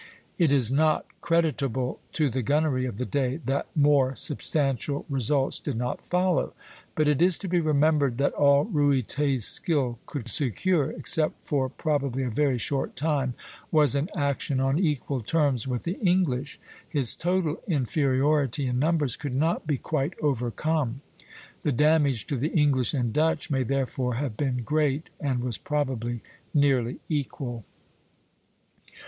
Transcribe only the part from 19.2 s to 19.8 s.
not be